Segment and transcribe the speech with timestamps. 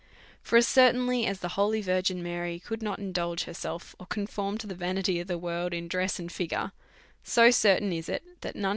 [0.41, 4.65] For as certainly as the holy Virgin Mary could not indulge herself, or conform to
[4.65, 6.71] the vanity of' r Lji the world in dress and figure,
[7.23, 8.69] so certain is it, that none DEVOUT AND HOLY LIFE.